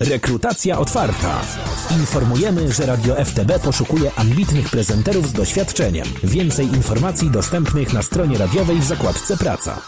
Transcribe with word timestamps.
Rekrutacja 0.00 0.78
otwarta. 0.78 1.40
Informujemy, 1.90 2.72
że 2.72 2.86
Radio 2.86 3.24
FTB 3.24 3.58
poszukuje 3.64 4.10
ambitnych 4.16 4.70
prezenterów 4.70 5.28
z 5.28 5.32
doświadczeniem. 5.32 6.06
Więcej 6.24 6.66
informacji 6.66 7.30
dostępnych 7.30 7.92
na 7.92 8.02
stronie 8.02 8.38
radiowej 8.38 8.78
w 8.78 8.84
zakładce 8.84 9.36
Praca. 9.36 9.80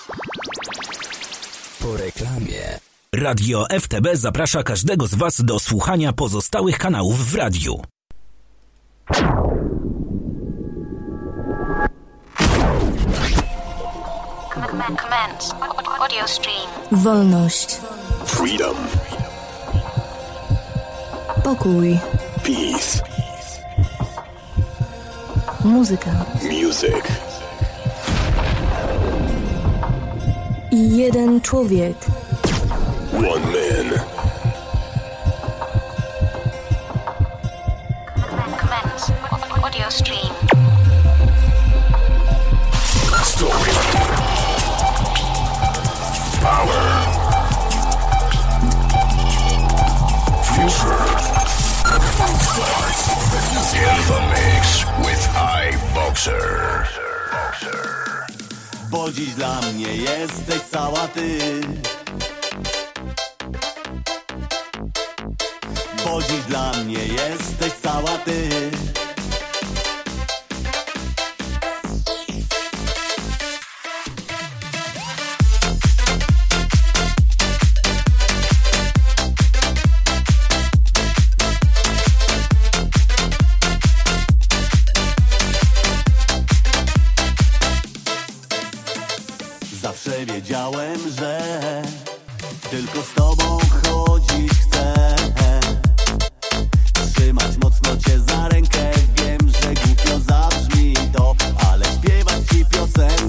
Po 1.81 1.97
reklamie. 1.97 2.79
Radio 3.15 3.67
FTB 3.81 4.07
zaprasza 4.15 4.63
każdego 4.63 5.07
z 5.07 5.15
Was 5.15 5.45
do 5.45 5.59
słuchania 5.59 6.13
pozostałych 6.13 6.79
kanałów 6.79 7.31
w 7.31 7.35
radiu. 7.35 7.83
Wolność. 16.93 17.81
Freedom. 18.27 18.77
Pokój. 21.43 21.99
Peace. 22.43 23.03
Muzyka. 25.65 26.11
Music. 26.43 27.05
I 30.71 30.97
jeden 30.97 31.41
człowiek. 31.41 31.97
One 33.13 33.29
man. 33.29 34.01
Audio 39.65 39.91
stream. 39.91 40.33
Story. 43.23 43.73
Power. 46.43 46.83
Future 50.43 51.28
starts 52.59 53.75
in 53.75 53.97
the 54.11 54.21
mix 54.35 54.85
with 55.07 55.25
iBoxer. 55.37 56.89
Bo 58.91 59.13
dziś 59.13 59.35
dla 59.35 59.61
mnie 59.61 59.97
jesteś 59.97 60.61
cała 60.71 61.09
ty. 61.09 61.39
Bo 66.05 66.21
dla 66.49 66.73
mnie 66.73 67.07
jesteś 67.07 67.73
cała 67.83 68.19
ty. 68.25 68.49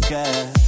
yeah. 0.09 0.58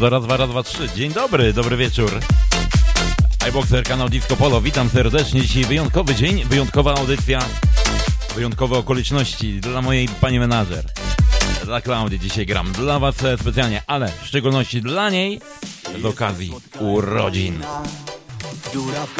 No 0.00 0.10
raz, 0.10 0.24
dwa, 0.24 0.36
raz, 0.36 0.50
dwa, 0.50 0.62
trzy. 0.62 0.88
Dzień 0.96 1.12
dobry, 1.12 1.52
dobry 1.52 1.76
wieczór. 1.76 2.20
iBoxer, 3.48 3.84
kanał 3.84 4.08
Disco 4.08 4.36
Polo. 4.36 4.60
Witam 4.60 4.88
serdecznie. 4.88 5.40
Dzisiaj 5.40 5.64
wyjątkowy 5.64 6.14
dzień, 6.14 6.44
wyjątkowa 6.44 6.94
audycja, 6.94 7.40
wyjątkowe 8.34 8.78
okoliczności 8.78 9.60
dla 9.60 9.82
mojej 9.82 10.08
pani 10.08 10.38
menadżer. 10.38 10.84
Dla 11.64 11.80
Klaudii 11.80 12.20
dzisiaj 12.20 12.46
gram. 12.46 12.72
Dla 12.72 12.98
was 12.98 13.14
specjalnie, 13.40 13.82
ale 13.86 14.12
w 14.22 14.26
szczególności 14.26 14.82
dla 14.82 15.10
niej 15.10 15.40
z 16.02 16.04
okazji 16.04 16.52
urodzin. 16.78 17.62
Dziura 18.72 19.06
w 19.06 19.14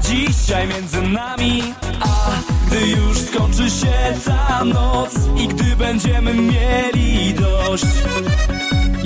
dzisiaj 0.00 0.68
między 0.68 1.02
nami? 1.02 1.74
A 2.00 2.30
gdy 2.66 2.86
już 2.86 3.18
skończy 3.18 3.70
się 3.70 3.92
ta 4.24 4.64
noc 4.64 5.10
I 5.36 5.48
gdy 5.48 5.76
będziemy 5.76 6.34
mieli 6.34 7.34
dość 7.34 7.84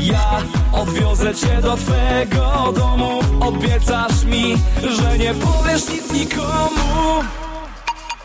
ja 0.06 0.42
odwiozę 0.72 1.34
cię 1.34 1.62
do 1.62 1.76
twego 1.76 2.72
domu. 2.76 3.20
Obiecasz 3.40 4.24
mi, 4.24 4.56
że 4.98 5.18
nie 5.18 5.34
powiesz 5.34 5.88
nic 5.88 6.12
nikomu. 6.12 7.22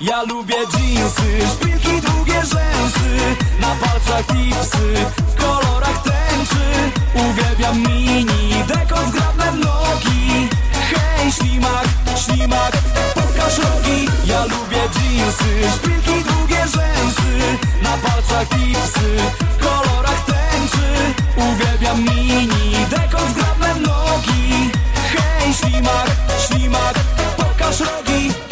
Ja 0.02 0.24
lubię 0.24 0.56
dżinsy, 0.72 1.48
szpilki, 1.54 2.02
długie 2.02 2.34
rzęsy 2.34 3.36
Na 3.62 3.68
palcach 3.68 4.26
tipsy, 4.26 5.06
w 5.28 5.36
kolorach 5.36 6.04
tęczy. 6.04 6.92
Uwielbiam 7.16 7.78
mini, 7.78 8.54
deko 8.68 8.96
zgrabne 9.08 9.52
nogi 9.52 10.50
Hej, 10.96 11.32
ślimak, 11.32 11.86
ślimak, 12.26 12.72
pokaż 13.14 13.58
rogi 13.58 14.08
Ja 14.26 14.44
lubię 14.46 14.82
dżinsy, 14.94 15.76
szpilki, 15.76 16.24
długie 16.24 16.60
rzęsy. 16.60 17.58
Na 17.84 17.98
palcach 17.98 18.48
tipsy, 18.48 19.18
w 19.40 19.64
kolorach 19.64 20.26
tęczy. 20.26 21.14
Uwielbiam 21.38 22.04
mini, 22.04 22.86
deko 22.90 23.18
zgrabne 23.30 23.76
nogi. 23.76 24.72
Hej, 25.14 25.54
ślimak, 25.54 26.12
ślimak, 26.48 27.00
pokaż 27.38 27.80
rogi 27.80 28.51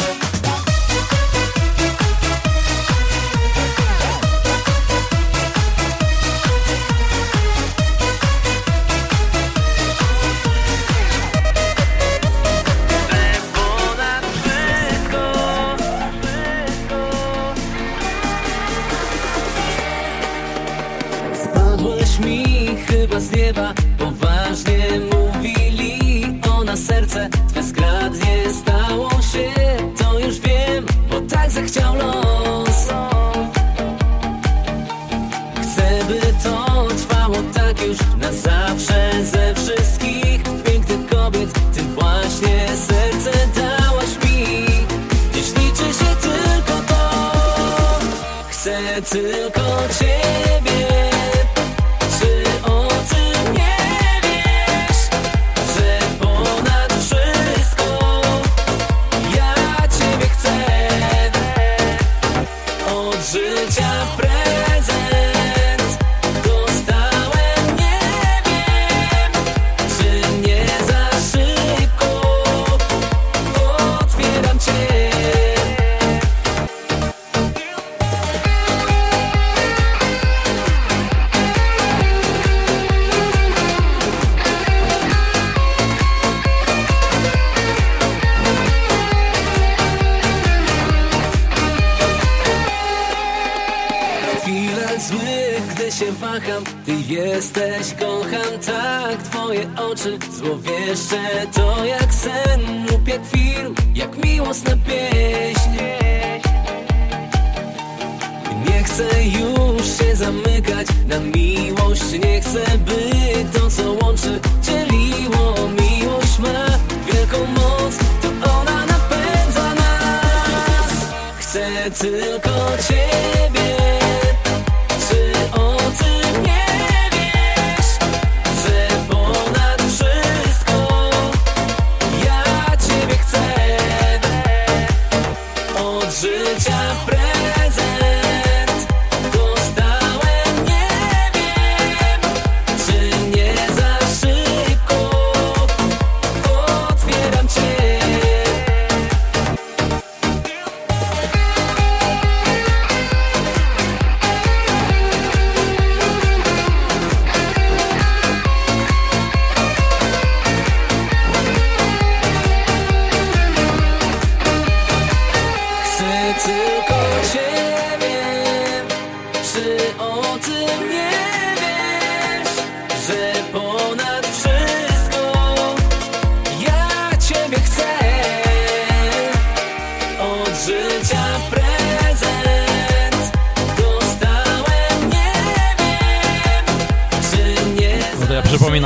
nieba 23.50 23.74
Poważnie 23.98 24.78
mówili 25.12 26.40
o 26.52 26.64
na 26.64 26.76
serce 26.76 27.28
Twe 27.48 27.62
skradnie 27.62 28.52
stało 28.52 29.10
się 29.10 29.50
To 29.98 30.18
już 30.18 30.40
wiem, 30.40 30.86
bo 31.10 31.20
tak 31.20 31.50
zechciał 31.50 31.94
los 31.96 32.39
oczy 100.40 100.46
złowieszcze 100.46 101.16
To 101.16 101.19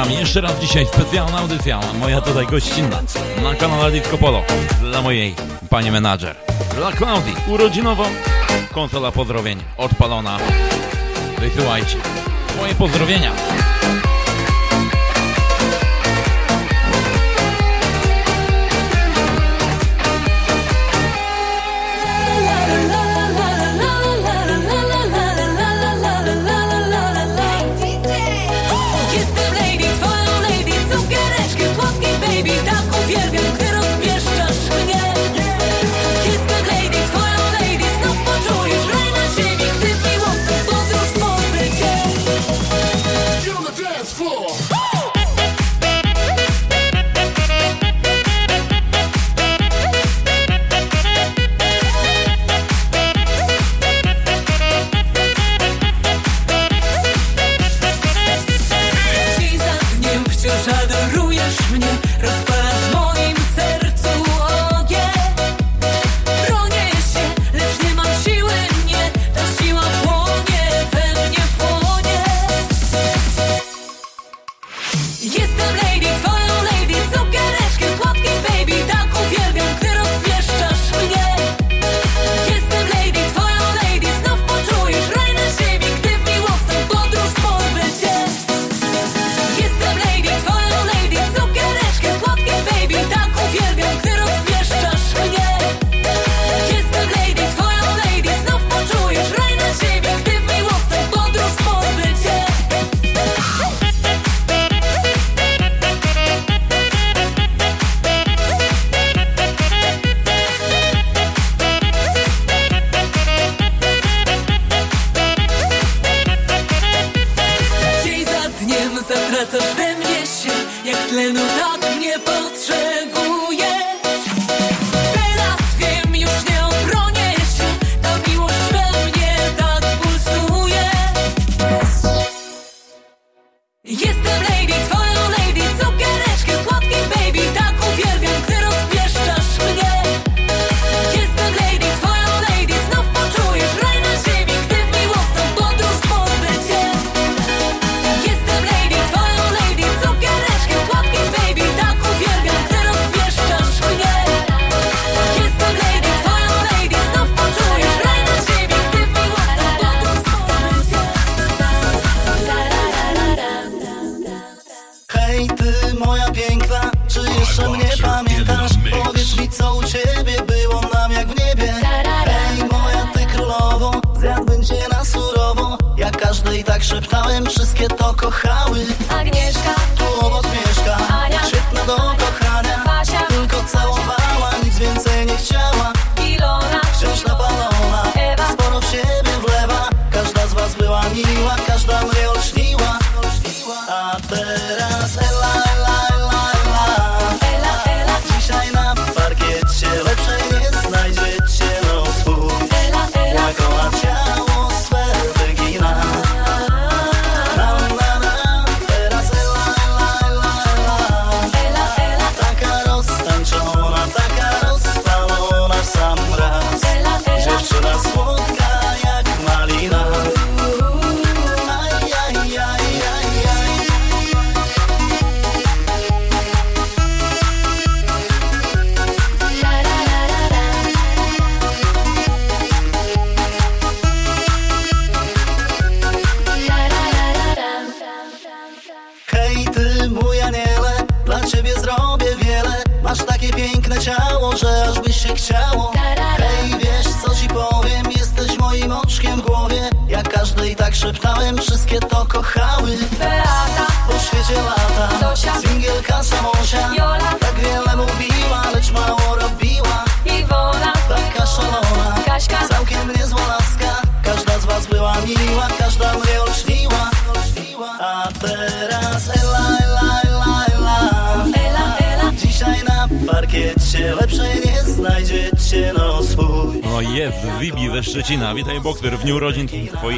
przypominam, 0.05 0.21
jeszcze 0.21 0.41
raz 0.41 0.61
dzisiaj 0.61 0.87
specjalna 0.87 1.39
audycja, 1.39 1.81
moja 2.01 2.21
tutaj 2.21 2.47
gościnna 2.47 3.03
na 3.43 3.55
kanale 3.55 3.91
Disco 3.91 4.19
Polo 4.19 4.43
dla 4.81 5.03
mojej 5.03 5.35
pani 5.71 5.91
menadżer, 5.91 6.37
dla 6.75 6.93
Klaudii, 6.93 7.35
urodzinowo, 7.49 8.05
konsola 8.73 9.13
pozdrowień 9.13 9.59
odpalona. 9.77 10.39
Wysyłajcie 11.39 11.97
moje 12.61 12.75
pozdrowienia. 12.75 13.33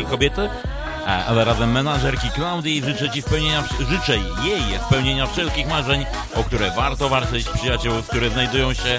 kobiety, 0.05 0.49
ale 1.29 1.45
razem 1.45 1.73
menażerki 1.73 2.31
Klaudii 2.31 2.83
życzę, 2.85 3.11
ci 3.11 3.23
spełnienia, 3.23 3.65
życzę 3.89 4.17
jej 4.45 4.63
spełnienia 4.87 5.27
wszelkich 5.27 5.69
marzeń, 5.69 6.07
o 6.35 6.45
które 6.45 6.71
warto 6.71 7.09
walczyć, 7.09 7.49
przyjaciół, 7.49 7.93
które 8.09 8.31
znajdują 8.31 8.75
się 8.75 8.99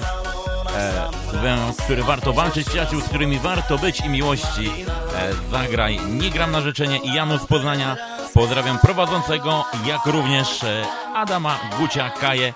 e, 0.76 1.72
z 1.72 1.82
których 1.82 2.04
warto 2.04 2.32
walczyć, 2.32 2.68
przyjaciół, 2.68 3.00
z 3.00 3.04
którymi 3.04 3.38
warto 3.38 3.78
być 3.78 4.00
i 4.00 4.08
miłości. 4.08 4.70
E, 5.16 5.50
zagraj, 5.50 6.00
nie 6.08 6.30
gram 6.30 6.50
na 6.50 6.60
życzenie 6.60 6.98
i 6.98 7.14
Janu 7.14 7.38
z 7.38 7.46
Poznania. 7.46 7.96
Pozdrawiam 8.34 8.78
prowadzącego, 8.78 9.64
jak 9.86 10.06
również 10.06 10.64
e, 10.64 10.84
Adama, 11.14 11.58
Gucia, 11.78 12.10
Kaje, 12.10 12.54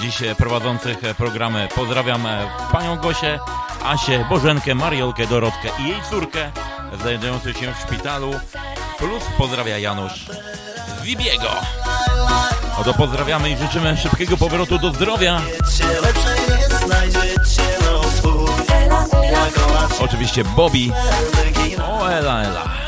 dziś 0.00 0.22
e, 0.22 0.34
prowadzących 0.34 1.04
e, 1.04 1.14
programy. 1.14 1.68
Pozdrawiam 1.74 2.28
panią 2.72 2.96
Gosię, 2.96 3.38
Asię, 3.84 4.26
Bożenkę, 4.28 4.74
Mariolkę, 4.74 5.26
Dorotkę 5.26 5.68
i 5.78 5.88
jej 5.88 6.02
córkę 6.10 6.50
znajdujący 7.00 7.54
się 7.54 7.74
w 7.74 7.78
szpitalu. 7.78 8.30
Plus 8.98 9.22
pozdrawia 9.38 9.78
Janusz 9.78 10.26
z 10.98 11.02
Wibiego. 11.02 11.50
No 12.86 12.94
pozdrawiamy 12.94 13.50
i 13.50 13.56
życzymy 13.56 13.96
szybkiego 13.96 14.36
powrotu 14.36 14.78
do 14.78 14.90
zdrowia. 14.90 15.40
Oczywiście 20.00 20.44
Bobby. 20.44 20.90
O, 21.88 22.10
Ela, 22.12 22.42
Ela. 22.42 22.87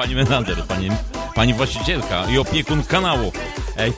pani 0.00 0.14
Menander, 0.14 0.64
pani, 0.64 0.88
pani 1.34 1.54
właścicielka 1.54 2.24
i 2.30 2.38
opiekun 2.38 2.82
kanału. 2.82 3.32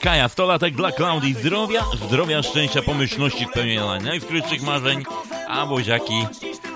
Kaja, 0.00 0.28
100 0.28 0.46
latek 0.46 0.74
dla 0.74 0.92
Klaudii. 0.92 1.34
Zdrowia, 1.34 1.84
zdrowia, 2.06 2.42
szczęścia, 2.42 2.82
pomyślności, 2.82 3.46
spełnienia 3.50 3.98
najskrytszych 4.00 4.62
marzeń, 4.62 5.04
a 5.48 5.66
boziaki 5.66 6.26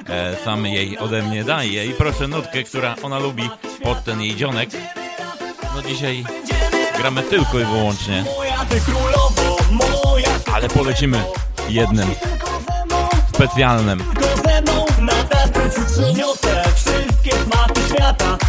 e, 0.09 0.37
sam 0.45 0.67
jej 0.67 0.99
ode 0.99 1.23
mnie 1.23 1.45
daje. 1.45 1.87
I 1.87 1.95
proszę 1.95 2.29
nutkę, 2.29 2.63
która 2.63 2.95
ona 3.03 3.19
lubi 3.19 3.51
pod 3.83 4.05
ten 4.05 4.21
jej 4.21 4.37
dzionek. 4.37 4.71
No 5.75 5.83
dzisiaj 5.83 6.25
gramy 6.99 7.23
tylko 7.23 7.61
i 7.61 7.65
wyłącznie. 7.65 8.25
Ale 10.55 10.69
polecimy 10.69 11.25
jednym 11.69 12.09
specjalnym. 13.35 14.05
Niosę 16.17 16.63
wszystkie 16.75 17.31
tematy 17.31 17.81
świata 17.89 18.46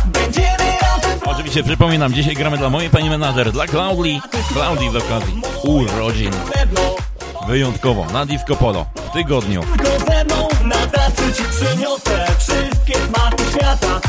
Oczywiście 1.37 1.63
przypominam, 1.63 2.13
dzisiaj 2.13 2.35
gramy 2.35 2.57
dla 2.57 2.69
mojej 2.69 2.89
pani 2.89 3.09
menadżer, 3.09 3.51
dla 3.51 3.67
Claudii, 3.67 4.21
Claudii 4.53 4.91
do 4.91 4.99
okazji 4.99 5.41
urodzin. 5.63 6.31
Wyjątkowo, 7.47 8.05
na 8.05 8.25
Disco 8.25 8.55
Polo, 8.55 8.85
w 8.95 9.13
tygodniu. 9.13 9.61
Tylko 9.61 10.05
ze 10.05 10.23
mną 10.23 10.47
na 10.63 10.87
tacy 10.87 11.33
ci 11.33 11.43
przyniosę 11.43 12.27
wszystkie 12.37 12.93
smaty 12.93 13.43
świata. 13.51 14.01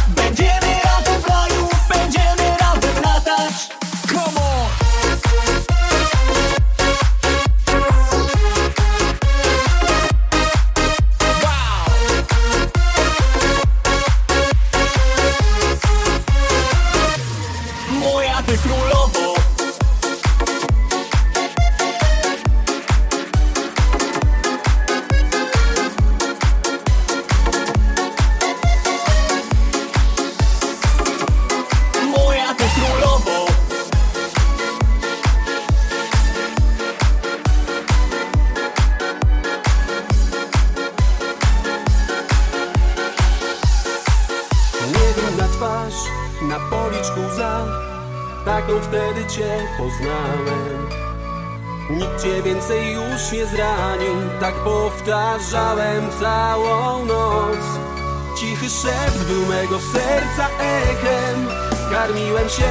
powtarzałem 55.08 56.10
całą 56.20 57.04
noc. 57.04 57.64
Cichy 58.38 58.70
szept 58.70 59.18
był 59.18 59.46
mego 59.46 59.78
serca 59.92 60.48
echem. 60.60 61.48
Karmiłem 61.92 62.48
się 62.48 62.68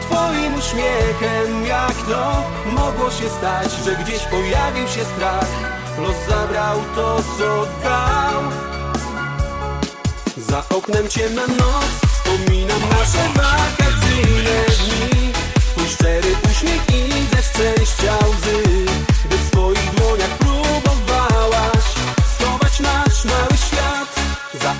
twoim 0.00 0.54
uśmiechem. 0.54 1.66
Jak 1.66 1.94
to 2.08 2.44
mogło 2.72 3.10
się 3.10 3.28
stać, 3.28 3.72
że 3.84 3.96
gdzieś 3.96 4.18
pojawił 4.18 4.88
się 4.88 5.04
strach? 5.04 5.48
Los 5.98 6.16
zabrał 6.28 6.78
to, 6.96 7.16
co 7.38 7.66
dał. 7.82 8.42
Za 10.36 10.76
oknem 10.76 11.08
ciemna 11.08 11.46
noc. 11.46 12.12
Wspominam 12.12 12.80
nasze 12.90 13.28
wakacyjne 13.36 14.64
dni. 14.78 15.32
Twój 15.74 15.88
szczery 15.88 16.36
uśmiech 16.50 16.82
i 16.94 17.26
ze 17.36 17.42
szczęścia 17.42 18.21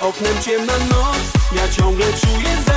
Oknem 0.03 0.43
ciemna 0.43 0.73
noc, 0.79 1.17
ja 1.53 1.69
ciągle 1.69 2.07
czuję 2.07 2.57
zapach 2.57 2.72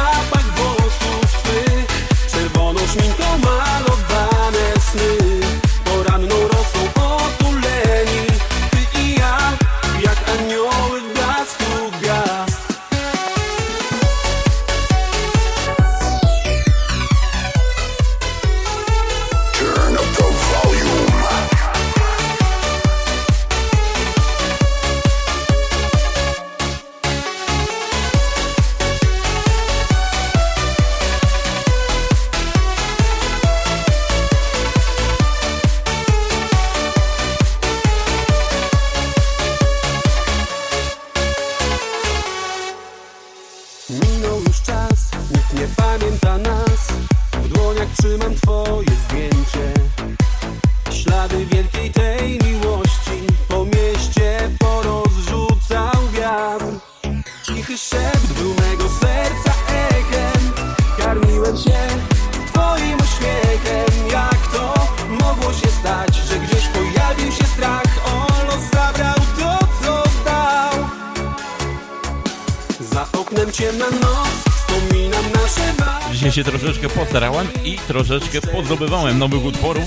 pozdobywałem 78.56 79.20
nowych 79.20 79.46
utworów. 79.46 79.84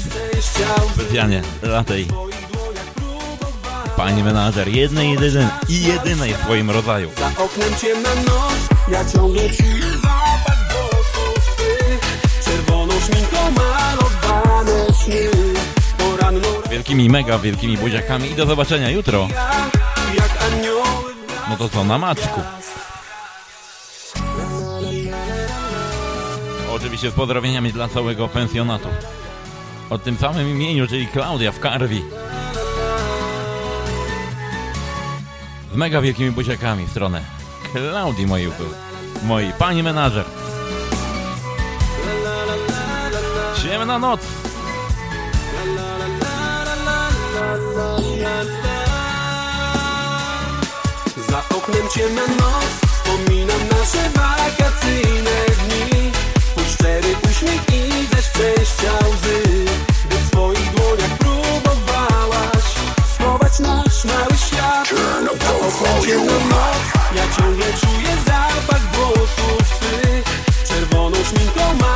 Specjalnie 0.94 1.42
dla 1.62 1.85
tej 1.85 2.07
pani 3.96 4.22
menadżer, 4.22 4.68
jednej 4.68 5.11
jedynej 5.11 5.46
i 5.68 5.83
jedynej 5.83 6.35
w 6.35 6.37
swoim 6.37 6.70
rodzaju. 6.70 7.11
Za 7.18 7.44
oknem 7.44 7.74
ciemna 7.81 8.14
noc, 8.14 8.68
ja 8.88 9.04
ciągle 9.12 9.42
czuję 9.42 9.92
zapach 10.02 10.72
włosów 10.72 11.57
twych 11.57 12.00
Czerwoną 12.44 12.94
szminką 13.00 13.37
malowane 13.50 14.87
sny 15.04 15.31
Wielkimi, 16.70 17.11
mega 17.11 17.38
wielkimi 17.38 17.78
buziakami 17.78 18.31
i 18.31 18.35
do 18.35 18.46
zobaczenia 18.46 18.90
jutro. 18.90 19.28
No 21.50 21.57
to 21.57 21.68
co, 21.68 21.85
na 21.85 21.98
maczku. 21.98 22.40
Oczywiście 26.79 27.11
z 27.11 27.14
pozdrowieniami 27.14 27.73
dla 27.73 27.88
całego 27.88 28.29
pensjonatu. 28.29 28.88
O 29.91 29.99
tym 29.99 30.17
samym 30.17 30.49
imieniu, 30.49 30.87
czyli 30.87 31.07
Klaudia 31.07 31.53
w 31.53 31.61
Karwi. 31.61 32.05
Z 35.73 35.77
mega 35.77 36.01
wielkimi 36.01 36.31
buziakami 36.31 36.87
w 36.87 36.91
stronę 36.91 37.23
Klaudii 37.73 38.27
mojej, 38.27 38.51
mojej 39.23 39.53
pani 39.53 39.83
menażer. 39.83 40.25
Ciemna 43.62 43.99
noc. 43.99 44.21
Za 51.29 51.57
oknem 51.57 51.88
ciemna 51.95 52.23
noc, 52.23 52.93
wspominam 52.93 53.69
nasze 53.71 54.11
wakacyjne 54.11 55.31
dni 55.59 55.98
szczery 56.79 57.14
uśmiech 57.31 57.62
i 57.73 58.07
ze 58.07 58.23
szczęścia 58.23 58.93
łzy 59.11 59.64
Gdy 60.05 60.17
w 60.17 60.27
swoich 60.27 60.75
dłoniach 60.75 61.19
próbowałaś 61.19 62.64
schować 63.14 63.59
nasz 63.59 64.05
mały 64.05 64.37
świat. 64.47 64.88
Za 65.45 65.55
oknem 65.67 66.03
ciemna 66.03 66.33
noc, 66.33 66.83
ja 67.17 67.37
ciągle 67.37 67.67
czuję 67.67 68.17
zapach 68.27 68.83
włosów 68.93 69.79
twych 69.81 70.25
Czerwoną 70.69 71.17
szminką 71.25 71.88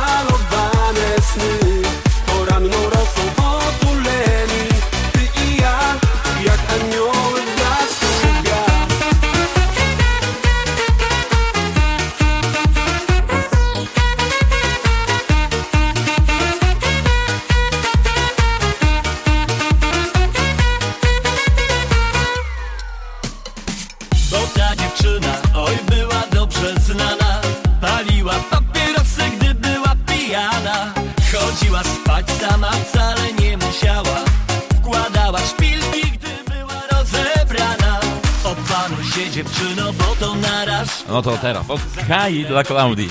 Kai 42.07 42.45
dla 42.45 42.63
Klaudii. 42.63 43.09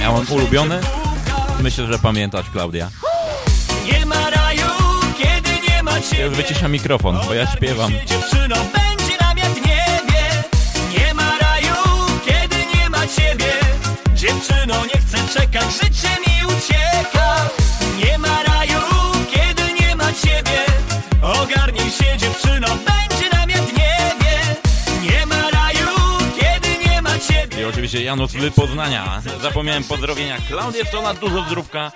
Ja 0.00 0.12
mam 0.12 0.26
ulubiony. 0.30 0.80
Myślę, 1.62 1.86
że 1.92 1.98
pamiętasz, 1.98 2.50
Klaudia. 2.50 2.90
Nie 3.92 4.06
ma 4.06 4.30
raju, 4.30 4.66
kiedy 5.18 5.50
nie 5.68 5.82
ma 5.82 5.92
Ja 5.96 6.02
ciebie 6.02 6.22
już 6.24 6.34
wyciszam 6.36 6.72
mikrofon, 6.72 7.18
bo 7.26 7.34
ja 7.34 7.46
śpiewam. 7.46 7.92
Dziewczyno, 8.06 8.56
będzie 8.56 9.16
namiar 9.20 9.50
w 9.50 9.56
niebie 9.56 10.24
Nie 10.98 11.14
ma 11.14 11.38
raju, 11.38 11.74
kiedy 12.26 12.56
nie 12.74 12.90
ma 12.90 13.06
ciebie 13.06 13.52
Dziewczyno, 14.14 14.74
nie 14.94 15.00
chcę 15.00 15.40
czekać, 15.40 15.64
życie 15.82 16.08
mi 16.08 16.46
ucieka 16.46 17.36
Nie 18.04 18.18
ma 18.18 18.42
raju, 18.42 18.78
kiedy 19.30 19.62
nie 19.80 19.96
ma 19.96 20.12
ciebie 20.12 20.60
Ogarnij 21.22 21.90
się, 21.90 22.18
dziewczyno, 22.18 22.68
będzie 22.68 22.93
Janusz 28.02 28.30
z 28.30 28.54
Poznania. 28.54 29.22
Zapomniałem 29.42 29.84
pozdrowienia. 29.84 30.36
Klaudia 30.48 30.84
Stona, 30.84 31.14
dużo 31.14 31.42
zdrówka. 31.42 31.92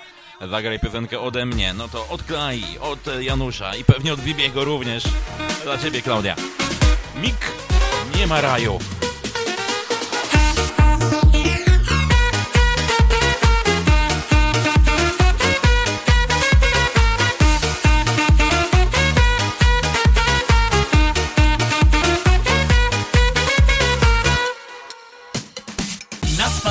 Zagraj 0.49 0.79
piosenkę 0.79 1.19
ode 1.19 1.45
mnie. 1.45 1.73
No 1.73 1.87
to 1.87 2.07
od 2.07 2.23
Klai, 2.23 2.63
od 2.81 2.99
Janusza 3.19 3.75
i 3.75 3.83
pewnie 3.83 4.13
od 4.13 4.19
Wibiego 4.19 4.63
również. 4.63 5.03
Dla 5.63 5.77
ciebie, 5.77 6.01
Klaudia. 6.01 6.35
Mik, 7.21 7.51
nie 8.17 8.27
ma 8.27 8.41
raju. 8.41 8.79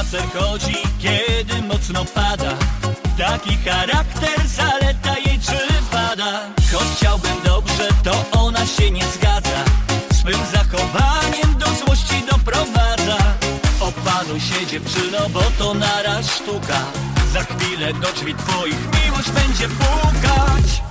Spacer 0.08 0.40
chodzi, 0.40 0.76
kiedy 0.98 1.62
mocno 1.62 2.04
pada. 2.04 2.56
Taki 3.18 3.56
charakter, 3.56 4.46
zaleta 4.46 5.18
jej 5.18 5.38
czy 5.38 5.82
wada 5.92 6.40
Choć 6.72 6.88
chciałbym 6.96 7.42
dobrze, 7.44 7.88
to 8.04 8.40
ona 8.40 8.66
się 8.66 8.90
nie 8.90 9.04
zgadza. 9.14 9.64
Swym 10.12 10.40
zachowaniem 10.52 11.58
do 11.58 11.66
złości 11.66 12.22
doprowadza. 12.30 13.18
Opanuj 13.80 14.40
się 14.40 14.66
dziewczyno, 14.66 15.28
bo 15.28 15.42
to 15.58 15.74
naraz 15.74 16.34
sztuka. 16.34 16.80
Za 17.32 17.42
chwilę 17.42 17.92
do 17.92 18.12
drzwi 18.12 18.34
twoich 18.34 18.80
miłość 19.04 19.30
będzie 19.30 19.68
pukać. 19.68 20.82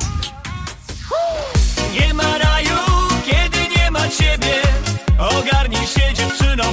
Nie 1.99 2.13
ma 2.13 2.38
raju, 2.38 2.77
kiedy 3.25 3.60
nie 3.77 3.91
ma 3.91 4.08
ciebie. 4.10 4.56
Ogarnij 5.19 5.88
się 5.88 6.13
dziewczyno, 6.13 6.63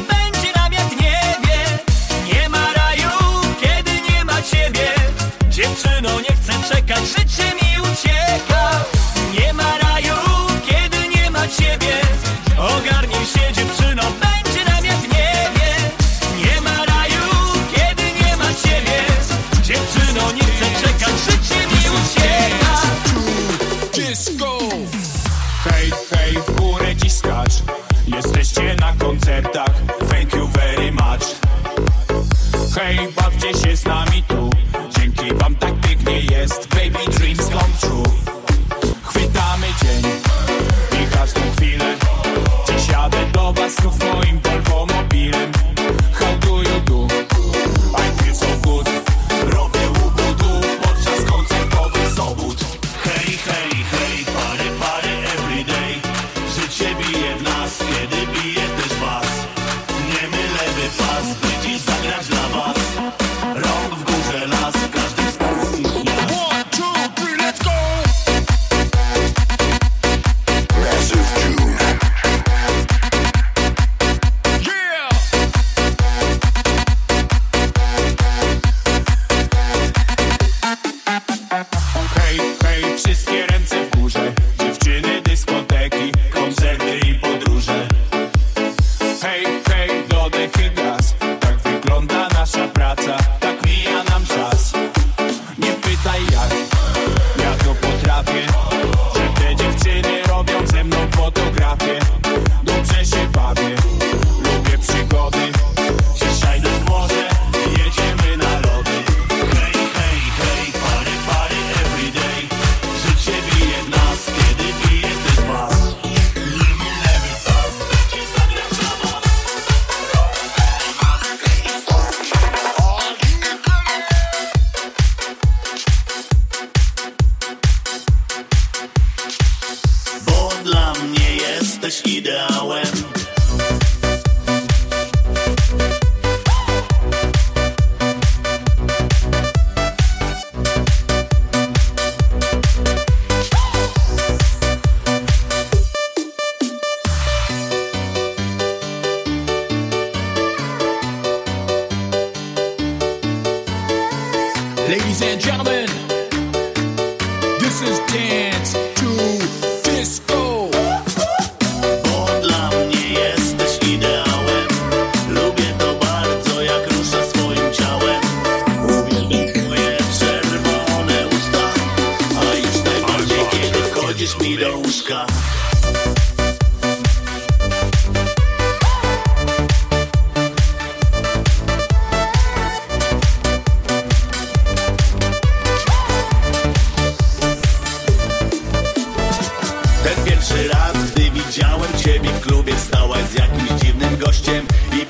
czekać, 6.68 7.04
życie 7.06 7.54
mi 7.54 7.80
ucieka 7.80 8.93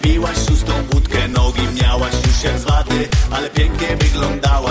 Piłaś 0.05 0.37
szóstą 0.49 0.73
wódkę, 0.91 1.29
nogi 1.29 1.63
miałaś 1.83 2.13
już 2.27 2.45
jak 2.45 2.59
z 2.59 2.65
wady 2.65 3.09
Ale 3.31 3.51
pięknie 3.51 3.97
wyglądałaś. 3.97 4.64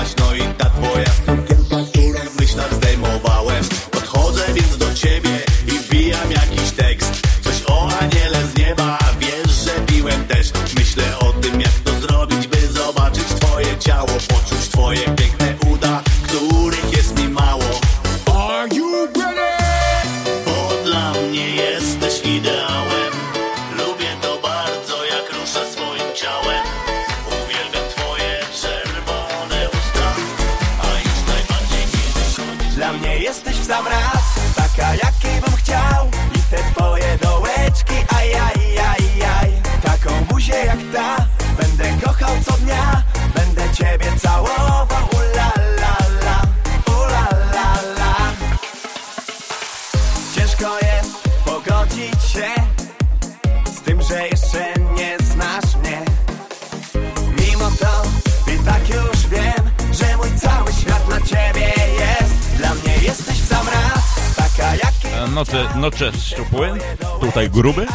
Tutaj 67.43 67.61
gruby. 67.61 67.85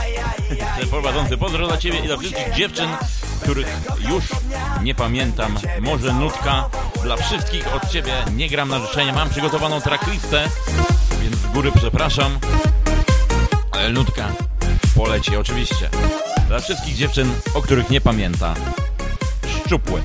Prowadzący 0.90 1.36
pozdro 1.36 1.66
dla 1.66 1.76
Ciebie 1.76 1.98
i 1.98 2.06
dla 2.06 2.16
wszystkich 2.16 2.54
dziewczyn, 2.54 2.88
których 3.42 3.66
już 4.10 4.24
nie 4.82 4.94
pamiętam. 4.94 5.56
Może 5.80 6.12
nutka 6.12 6.68
dla 7.02 7.16
wszystkich 7.16 7.74
od 7.74 7.88
Ciebie. 7.88 8.12
Nie 8.34 8.48
gram 8.48 8.68
na 8.68 8.78
życzenie. 8.78 9.12
Mam 9.12 9.30
przygotowaną 9.30 9.80
tracklistę, 9.80 10.48
więc 11.22 11.36
z 11.36 11.46
góry 11.46 11.72
przepraszam. 11.76 12.38
Ale 13.72 13.88
nutka 13.92 14.28
poleci 14.96 15.36
oczywiście. 15.36 15.88
Dla 16.48 16.58
wszystkich 16.58 16.94
dziewczyn, 16.94 17.32
o 17.54 17.62
których 17.62 17.90
nie 17.90 18.00
pamięta. 18.00 18.54
Szczupły. 19.66 20.02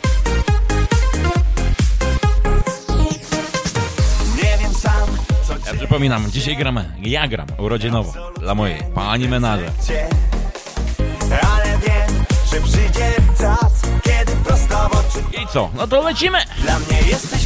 Ja 5.66 5.74
przypominam, 5.78 6.32
dzisiaj 6.32 6.58
gramy, 6.58 6.92
ja 7.02 7.28
gram 7.28 7.48
urodzinowo 7.58 8.23
dla 8.44 8.56
mojej 8.56 8.84
pani 8.96 9.28
menadżer. 9.28 9.72
Ale 11.54 11.78
wiem, 11.78 12.26
że 12.52 12.62
przyjdzie 12.62 13.12
czas, 13.38 13.82
kiedy 14.04 14.32
prosto 14.32 14.90
w 14.90 14.94
oczy... 14.94 15.42
I 15.44 15.48
co? 15.48 15.70
No 15.76 15.88
to 15.88 16.02
lecimy! 16.02 16.38
Dla 16.62 16.80
mnie 16.80 17.02
jesteś 17.08 17.43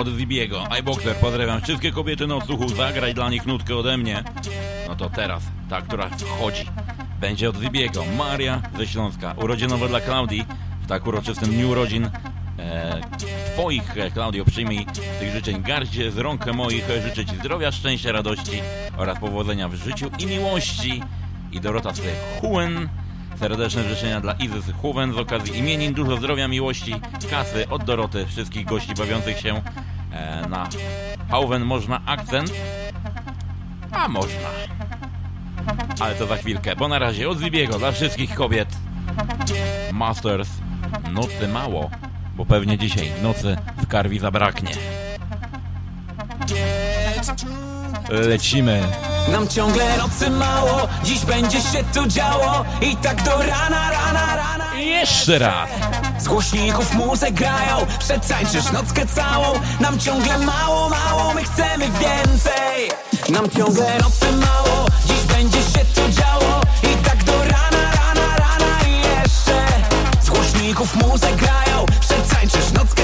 od 0.00 0.08
Zibiego. 0.08 0.64
iBoxer, 0.70 1.16
pozdrawiam 1.16 1.60
wszystkie 1.60 1.92
kobiety 1.92 2.26
na 2.26 2.36
odsłuchu. 2.36 2.68
Zagraj 2.68 3.14
dla 3.14 3.30
nich 3.30 3.46
nutkę 3.46 3.76
ode 3.76 3.96
mnie. 3.96 4.24
No 4.88 4.96
to 4.96 5.10
teraz, 5.10 5.42
ta, 5.70 5.82
która 5.82 6.08
wchodzi, 6.08 6.64
będzie 7.20 7.48
od 7.48 7.56
Zibiego. 7.56 8.04
Maria 8.18 8.62
ze 8.78 8.86
Śląska. 8.86 9.34
Urodzinowe 9.36 9.88
dla 9.88 10.00
Klaudii. 10.00 10.44
W 10.82 10.86
tak 10.86 11.06
uroczystym 11.06 11.50
dniu 11.50 11.70
urodzin 11.70 12.10
e, 12.58 13.00
Twoich, 13.52 13.98
e, 13.98 14.10
Klaudio, 14.10 14.44
przyjmij 14.44 14.86
tych 15.20 15.32
życzeń 15.32 15.62
garść 15.62 15.92
z 15.92 16.18
rąk 16.18 16.46
moich. 16.54 16.90
E, 16.90 17.02
Życzę 17.02 17.26
Ci 17.26 17.36
zdrowia, 17.36 17.72
szczęścia, 17.72 18.12
radości 18.12 18.62
oraz 18.96 19.18
powodzenia 19.18 19.68
w 19.68 19.74
życiu 19.74 20.10
i 20.18 20.26
miłości. 20.26 21.02
I 21.52 21.60
Dorota 21.60 21.94
z 21.94 22.00
Huen. 22.40 22.88
Serdeczne 23.40 23.88
życzenia 23.88 24.20
dla 24.20 24.32
Izy 24.32 24.72
Huwen 24.72 25.12
z 25.12 25.18
okazji 25.18 25.58
imienin. 25.58 25.94
Dużo 25.94 26.16
zdrowia, 26.16 26.48
miłości, 26.48 26.94
kasy 27.30 27.68
od 27.68 27.84
Doroty, 27.84 28.26
wszystkich 28.26 28.66
gości 28.66 28.94
bawiących 28.94 29.40
się 29.40 29.62
na 30.48 30.68
Hauwen. 31.30 31.64
Można 31.64 32.00
akcent? 32.06 32.52
A 33.92 34.08
można. 34.08 34.48
Ale 36.00 36.14
to 36.14 36.26
za 36.26 36.36
chwilkę, 36.36 36.76
bo 36.76 36.88
na 36.88 36.98
razie 36.98 37.28
od 37.28 37.38
Zibiego 37.38 37.78
dla 37.78 37.92
wszystkich 37.92 38.34
kobiet. 38.34 38.68
Masters, 39.92 40.48
nocy 41.12 41.48
mało, 41.48 41.90
bo 42.36 42.46
pewnie 42.46 42.78
dzisiaj 42.78 43.12
nocy 43.22 43.56
w 43.82 43.86
karwi 43.86 44.18
zabraknie. 44.18 44.70
Lecimy. 48.08 48.82
Nam 49.32 49.48
ciągle 49.48 49.96
nocy 49.96 50.30
mało, 50.30 50.88
dziś 51.04 51.24
będzie 51.24 51.60
się 51.60 51.84
tu 51.94 52.06
działo 52.06 52.64
I 52.82 52.96
tak 52.96 53.22
do 53.22 53.38
rana, 53.38 53.90
rana, 53.90 54.36
rana 54.36 54.74
Jeszcze 54.74 55.38
raz 55.38 55.70
Z 56.20 56.28
głośników 56.28 56.94
muzę 56.94 57.32
grają, 57.32 57.86
przetańczysz 57.98 58.72
nockę 58.72 59.06
całą. 59.06 59.60
Nam 59.80 59.98
ciągle 59.98 60.38
mało, 60.38 60.88
mało, 60.88 61.34
my 61.34 61.44
chcemy 61.44 61.84
więcej. 61.88 62.90
Nam 63.28 63.50
ciągle 63.50 63.98
nocy 63.98 64.26
mało, 64.32 64.86
dziś 65.06 65.20
będzie 65.20 65.58
się 65.58 65.84
tu 65.94 66.00
działo. 66.10 66.60
I 66.82 67.04
tak 67.04 67.24
do 67.24 67.32
rana, 67.38 67.92
rana, 67.92 68.36
rana 68.36 68.88
i 68.88 68.92
jeszcze. 68.92 69.66
Z 70.22 70.30
głośników 70.30 70.96
muzę 70.96 71.32
grają, 71.32 71.86
przetańczysz 72.00 72.72
nockę 72.72 72.99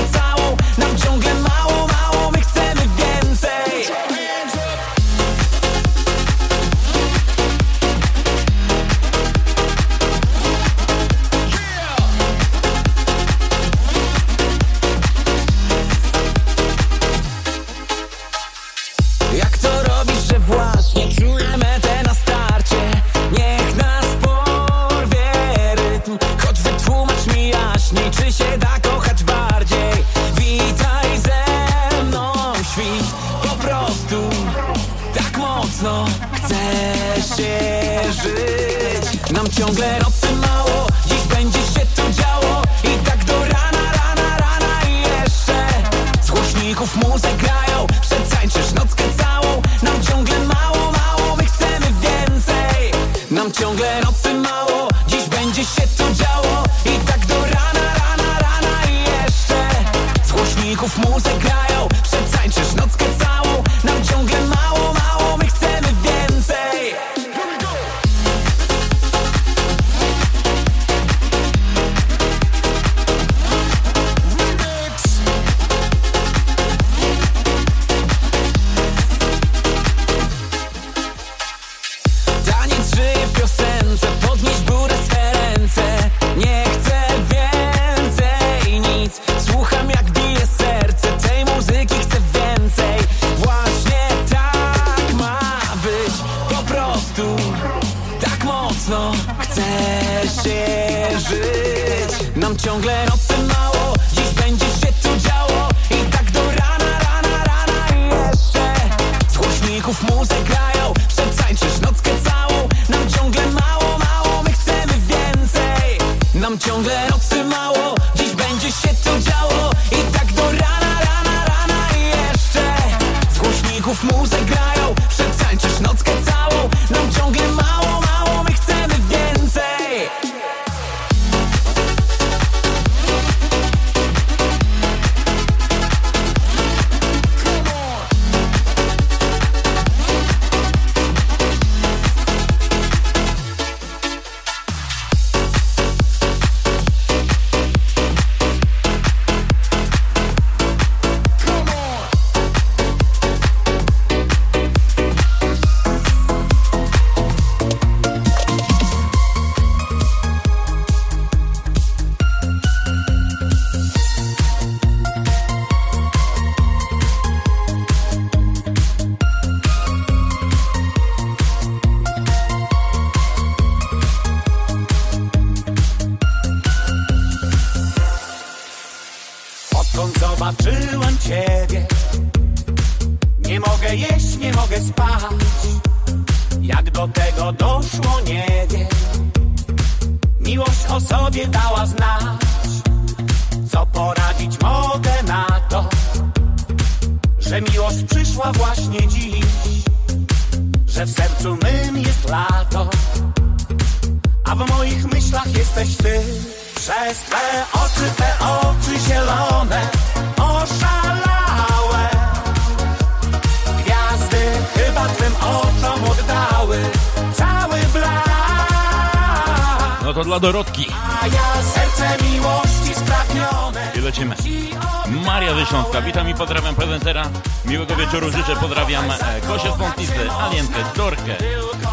wieczoru 228.20 228.36
życzę, 228.36 228.60
pozdrawiam 228.60 229.10
e, 229.10 229.40
Gosię 229.46 229.72
z 229.72 229.76
Wątnicy, 229.76 230.30
Alientę, 230.30 230.84
Dorkę, 230.96 231.36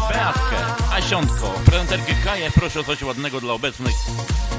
Beatkę, 0.08 0.56
Asiątko, 0.92 1.54
prezenterkę 1.66 2.14
Kaję. 2.24 2.50
Proszę 2.54 2.80
o 2.80 2.84
coś 2.84 3.02
ładnego 3.02 3.40
dla 3.40 3.52
obecnych. 3.52 3.94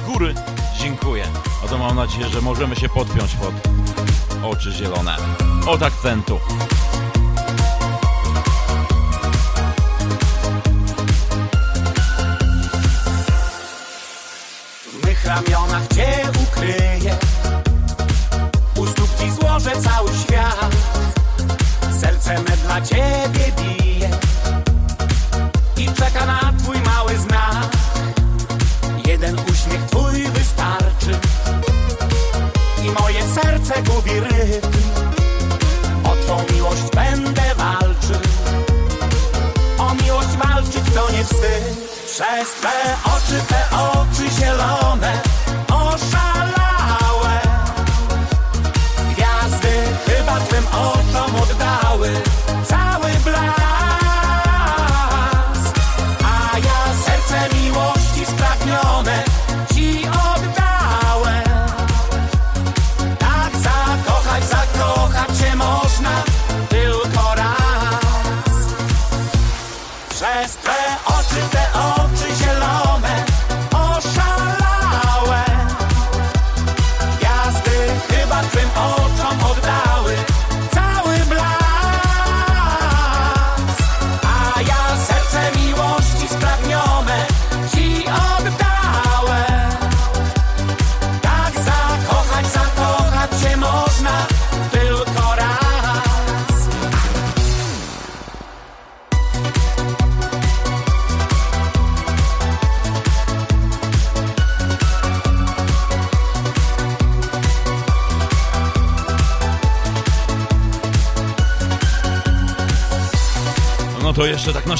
Góry, 0.05 0.35
dziękuję. 0.77 1.23
A 1.63 1.67
to 1.67 1.77
mam 1.77 1.95
nadzieję, 1.95 2.29
że 2.29 2.41
możemy 2.41 2.75
się 2.75 2.89
podpiąć 2.89 3.35
pod 3.35 3.53
oczy 4.43 4.71
zielone 4.71 5.17
od 5.67 5.83
akcentu. 5.83 6.39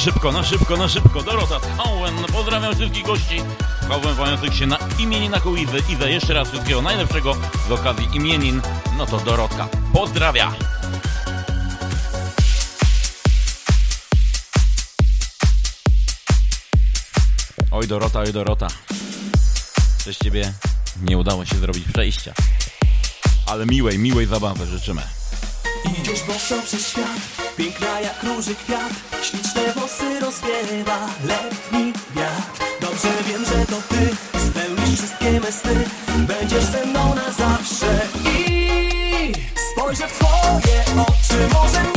szybko, 0.06 0.32
na 0.32 0.42
szybko, 0.44 0.76
na 0.76 0.88
szybko. 0.88 1.22
Dorota 1.22 1.60
Owen, 1.78 2.14
pozdrawiam 2.32 2.74
wszystkich 2.74 3.06
gości. 3.06 3.42
Owen 3.90 4.16
pamiątych 4.16 4.54
się 4.54 4.66
na 4.66 4.78
imieninach 4.98 5.46
u 5.46 5.56
Iwy. 5.56 5.82
Iwę, 5.88 6.10
jeszcze 6.10 6.34
raz 6.34 6.48
wszystkiego 6.48 6.82
najlepszego 6.82 7.36
z 7.68 7.72
okazji 7.72 8.08
imienin. 8.12 8.62
No 8.96 9.06
to 9.06 9.18
Dorotka 9.18 9.68
pozdrawia. 9.92 10.52
Oj 17.70 17.86
Dorota, 17.86 18.20
oj 18.20 18.32
Dorota. 18.32 18.68
Przez 19.98 20.18
ciebie 20.18 20.52
nie 21.02 21.18
udało 21.18 21.44
się 21.44 21.56
zrobić 21.56 21.84
przejścia. 21.92 22.32
Ale 23.46 23.66
miłej, 23.66 23.98
miłej 23.98 24.26
zabawy 24.26 24.66
życzymy. 24.66 25.02
Idziesz 26.00 26.22
boso 26.22 26.62
przez 26.62 26.88
świat, 26.88 27.20
piękna 27.56 28.00
jak 28.00 28.22
róży 28.22 28.54
kwiat, 28.54 28.92
Śliczne 29.56 29.72
włosy 29.72 30.20
rozwiewa 30.20 30.98
letni 31.24 31.92
wiatr. 32.16 32.64
Dobrze 32.80 33.08
wiem, 33.28 33.44
że 33.44 33.66
to 33.66 33.76
ty 33.88 34.16
spełnisz 34.48 34.98
wszystkie 34.98 35.40
me 35.40 35.52
sny 35.52 35.84
Będziesz 36.18 36.64
ze 36.64 36.86
mną 36.86 37.14
na 37.14 37.32
zawsze 37.32 38.00
i 38.24 39.32
Spojrzę 39.72 40.08
w 40.08 40.12
twoje 40.12 40.84
oczy, 41.02 41.54
może 41.54 41.95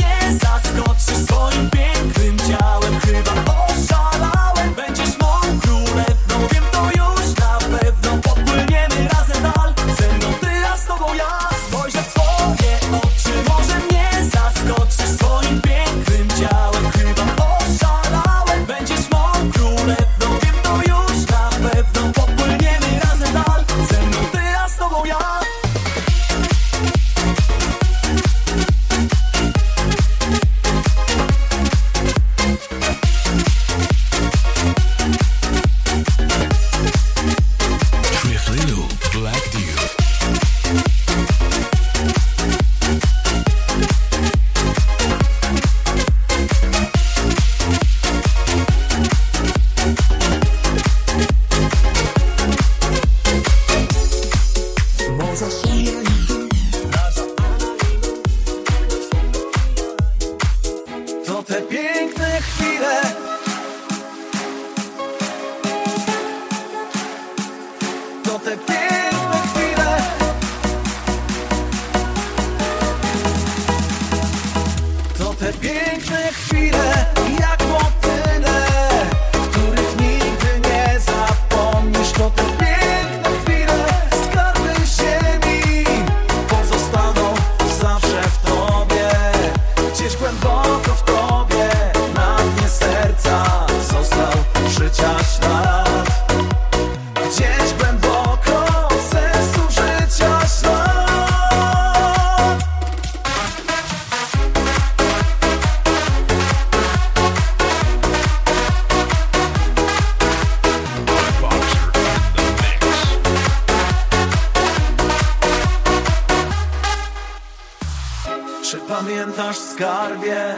pamiętasz 119.00 119.58
skarbie, 119.58 120.54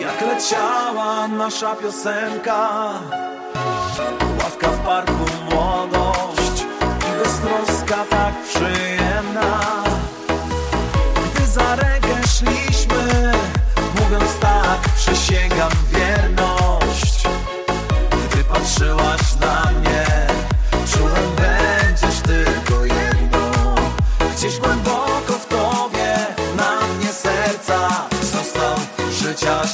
jak 0.00 0.20
leciała 0.20 1.28
nasza 1.28 1.76
piosenka? 1.76 2.68
Ławka 4.42 4.68
w 4.68 4.78
parku 4.78 5.24
młodość 5.50 6.62
i 7.08 7.22
beztroska 7.22 8.04
tak 8.10 8.34
przyjemna. 8.48 9.84
Gdy 11.34 11.46
za 11.46 11.76
rękę 11.76 12.28
szliśmy, 12.28 13.32
mówiąc 13.94 14.38
tak, 14.40 14.80
przysięgam 14.96 15.72
wierność. 15.92 17.22
Gdy 18.10 18.44
patrzyłaś 18.44 19.37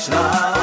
Krishna. 0.07 0.54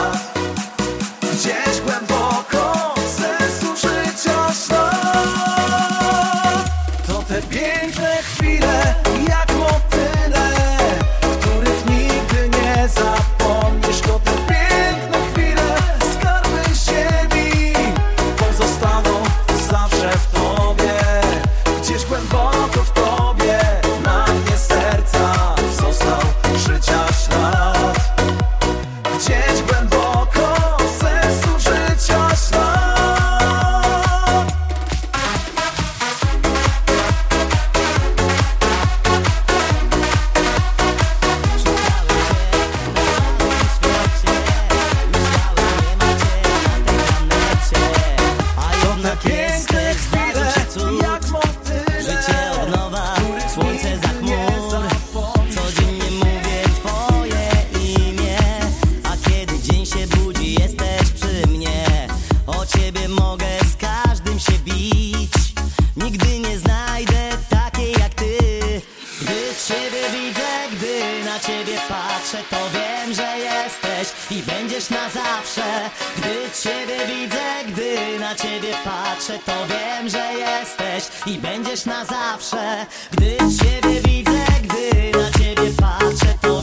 Gdy 69.32 69.56
ciebie 69.68 70.10
widzę, 70.10 70.52
gdy 70.72 71.26
na 71.26 71.40
ciebie 71.40 71.78
patrzę 71.90 72.38
To 72.50 72.70
wiem, 72.74 73.14
że 73.14 73.38
jesteś 73.38 74.08
i 74.32 74.44
będziesz 74.44 74.90
na 74.90 75.10
zawsze. 75.10 75.90
Gdy 76.18 76.36
ciebie 76.64 77.06
widzę, 77.08 77.64
gdy 77.68 78.20
na 78.20 78.36
ciebie 78.36 78.74
patrzę 78.84 79.40
To 79.46 79.68
wiem, 79.68 80.10
że 80.10 80.34
jesteś 80.34 81.04
i 81.26 81.38
będziesz 81.38 81.86
na 81.86 82.06
zawsze. 82.06 82.86
Gdy 83.12 83.38
ciebie 83.38 84.02
widzę, 84.02 84.46
gdy 84.64 85.12
na 85.20 85.32
ciebie 85.32 85.72
patrzę 85.82 86.34
To 86.42 86.61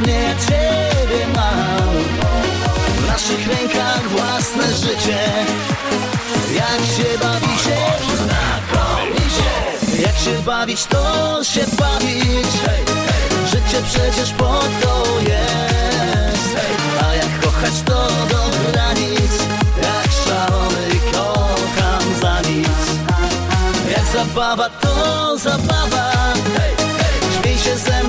Mnie, 0.00 0.34
ciebie 0.48 1.26
mam. 1.34 1.88
W 2.96 3.06
naszych 3.06 3.46
rękach 3.46 4.08
własne 4.08 4.74
życie. 4.74 5.18
Jak 6.54 6.80
się 6.96 7.18
bawi 7.22 7.58
się, 7.58 7.76
znakomicie 8.16 10.02
Jak 10.02 10.16
się 10.16 10.42
bawić, 10.42 10.84
to 10.84 11.44
się 11.44 11.60
bawić. 11.78 12.52
Życie 13.46 13.82
przecież 13.86 14.30
po 14.30 14.60
to 14.82 15.20
jest. 15.20 16.56
A 17.02 17.14
jak 17.14 17.40
kochać, 17.40 17.74
to 17.84 18.08
do 18.30 18.72
granic 18.72 19.32
Jak 19.82 20.12
szalony 20.24 20.88
kocham 21.12 22.20
za 22.20 22.50
nic. 22.50 22.68
Jak 23.90 24.06
zabawa, 24.12 24.68
to 24.70 25.38
zabawa. 25.38 26.12
Śmiej 27.40 27.58
się 27.58 27.76
ze 27.76 28.01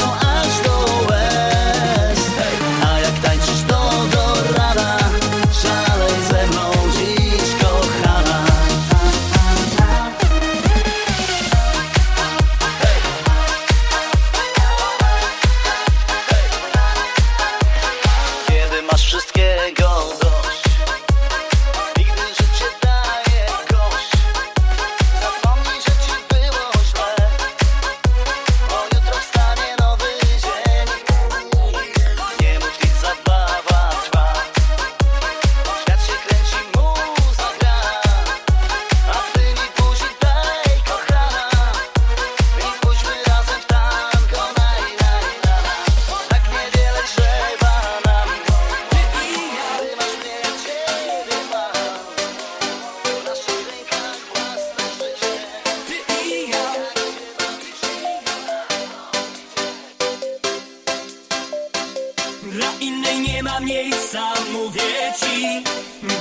miejsca, 63.84 64.34
mówię 64.52 65.14
ci. 65.20 65.64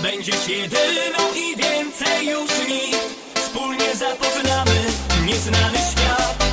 Będziesz 0.03 0.49
jedyną 0.49 1.19
i 1.37 1.57
więcej 1.57 2.29
już 2.29 2.51
nikt. 2.69 3.07
Wspólnie 3.35 3.97
zapoznamy 3.97 4.81
nieznany 5.27 5.79
świat. 5.79 6.45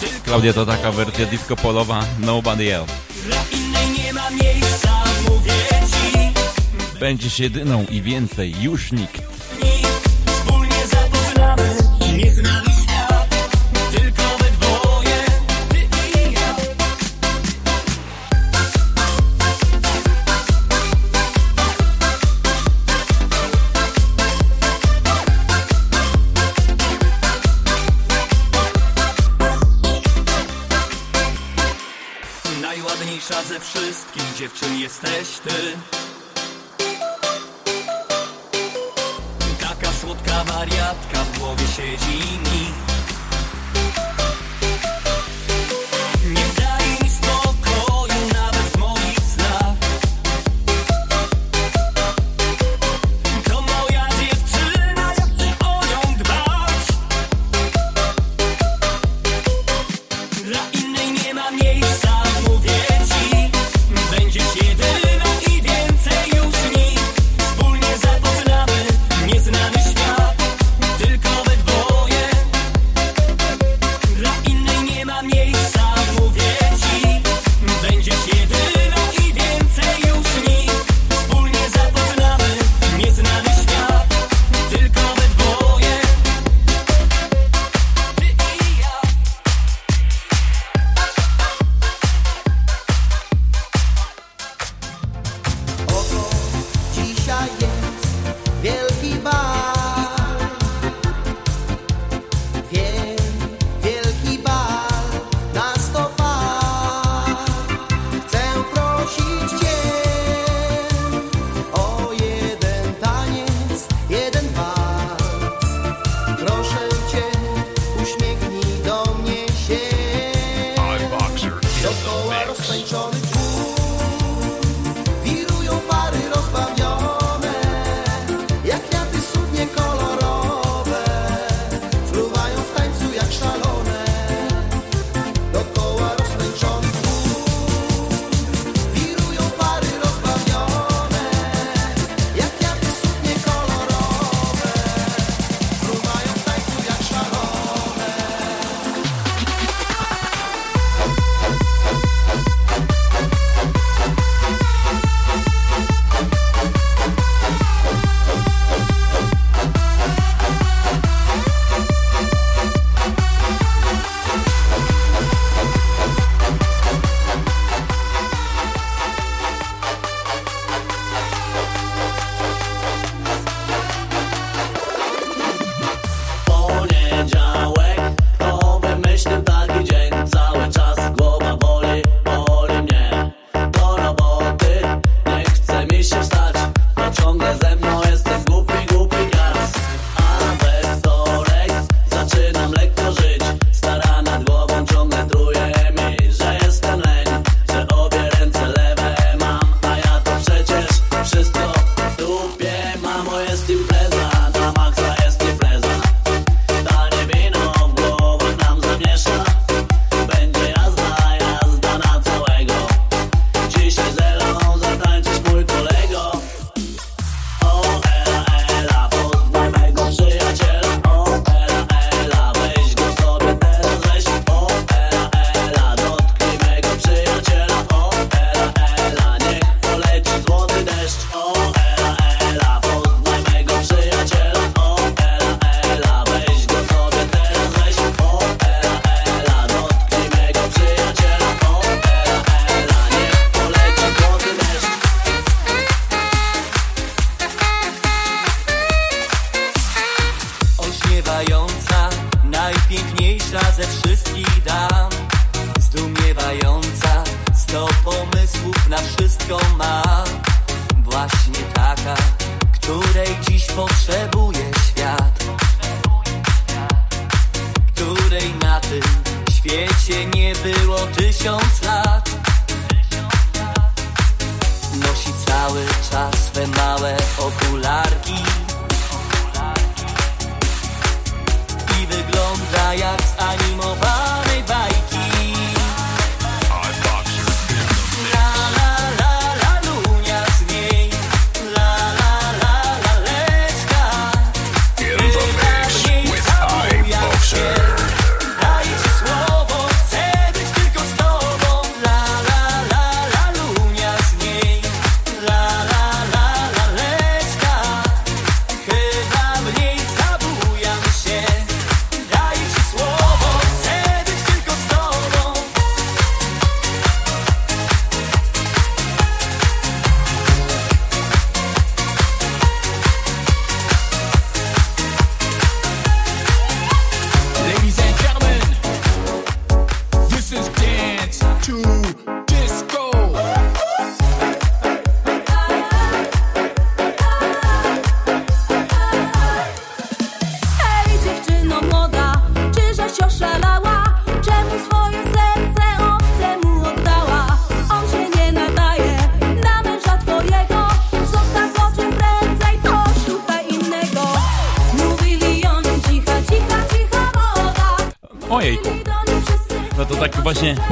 Tylko 0.00 0.24
Klaudia 0.24 0.52
to 0.52 0.66
taka 0.66 0.92
wersja 0.92 1.26
disco 1.26 1.56
polowa 1.56 2.04
Nobody 2.18 2.74
Else. 2.74 2.92
Dla 3.26 3.58
innej 3.58 4.04
nie 4.04 4.12
ma 4.12 4.30
miejsca, 4.30 5.04
mówię 5.28 5.52
ci. 5.92 6.18
Będziesz 7.00 7.38
jedyną 7.38 7.84
i 7.90 8.02
więcej 8.02 8.54
już 8.60 8.92
nikt. 8.92 9.22
Wspólnie 10.26 10.86
zapoznamy 10.86 11.76
nieznany 12.16 12.71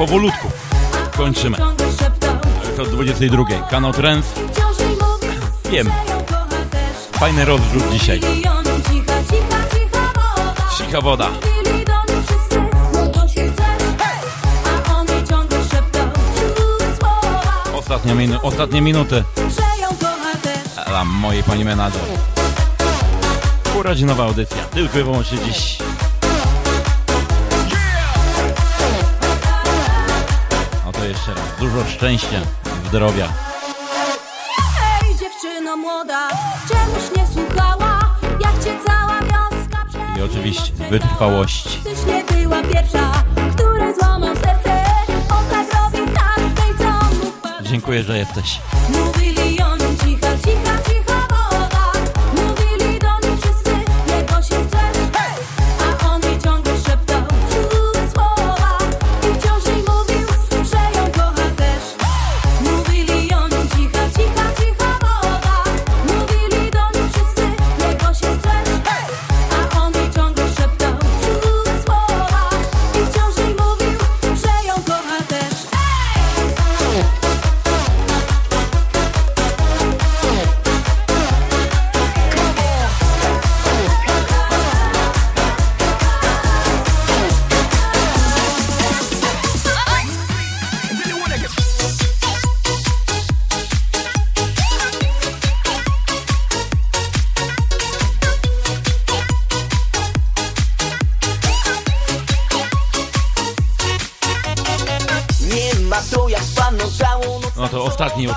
powolutku 0.07 0.47
kończymy. 1.17 1.57
To 2.77 2.85
22. 2.85 3.43
Kanał 3.69 3.93
Trends. 3.93 4.27
Wiem. 5.71 5.91
Fajny 7.11 7.45
rozrzut 7.45 7.91
dzisiaj. 7.91 8.21
Cicha 10.77 11.01
woda. 11.01 11.29
Ostatnie, 17.73 18.15
minu 18.15 18.39
ostatnie 18.43 18.81
minuty. 18.81 19.23
Dla 20.87 21.05
mojej 21.05 21.43
pani 21.43 21.65
menadżer. 21.65 22.01
Urodzinowa 23.79 24.23
audycja. 24.23 24.57
Tylko 24.57 24.99
i 24.99 25.03
wyłącznie 25.03 25.37
dziś. 25.37 25.77
jeszcze 31.11 31.33
raz. 31.33 31.59
Dużo 31.59 31.85
szczęścia, 31.85 32.41
zdrowia. 32.87 33.27
Hej 34.79 35.15
dziewczyno 35.15 35.77
młoda, 35.77 36.27
czemuś 36.67 37.17
nie 37.17 37.27
słuchała, 37.33 38.15
jak 38.41 38.63
cię 38.63 38.73
cała 38.85 39.19
wioska 39.19 39.85
I 40.19 40.21
oczywiście 40.21 40.73
wytrwałości. 40.89 41.69
Tyś 41.83 42.05
nie 42.05 42.23
była 42.23 42.63
pierwsza, 42.63 43.11
złamał 43.99 44.35
serce, 44.35 44.85
on 45.29 45.45
tak 45.51 45.67
robi 45.73 46.11
tak, 46.11 46.39
no 46.79 46.99
co 47.59 47.69
Dziękuję, 47.69 48.03
że 48.03 48.17
jesteś. 48.17 48.59
Mówili 48.89 49.40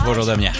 odbor 0.05 0.18
ode 0.18 0.36
mě. 0.36 0.53